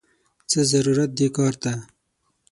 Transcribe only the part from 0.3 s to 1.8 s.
څه ضرورت دې کار ته!!